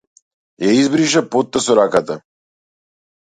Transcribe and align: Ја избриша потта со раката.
Ја 0.63 0.69
избриша 0.77 1.21
потта 1.35 1.63
со 1.65 1.75
раката. 1.81 2.17